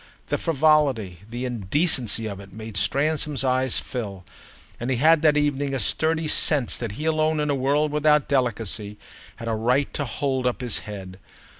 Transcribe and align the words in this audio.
The 0.29 0.39
frivolity, 0.39 1.19
the 1.29 1.45
indecency 1.45 2.25
of 2.25 2.39
it 2.39 2.51
made 2.51 2.75
Stransom's 2.75 3.43
eyes 3.43 3.77
fill; 3.77 4.23
and 4.79 4.89
he 4.89 4.95
had 4.95 5.21
that 5.21 5.37
evening 5.37 5.75
a 5.75 5.79
sturdy 5.79 6.25
sense 6.27 6.75
that 6.79 6.93
he 6.93 7.05
alone, 7.05 7.39
in 7.39 7.51
a 7.51 7.53
world 7.55 7.91
without 7.91 8.27
delicacy, 8.27 8.97
had 9.35 9.47
a 9.47 9.53
right 9.53 9.93
to 9.93 10.05
hold 10.05 10.47
up 10.47 10.61
his 10.61 10.79
head. 10.89 11.19